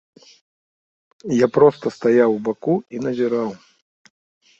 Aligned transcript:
Я 1.39 1.47
проста 1.57 1.85
стаяў 1.97 2.29
у 2.37 2.39
баку 2.47 2.75
і 2.97 3.03
назіраў. 3.05 3.49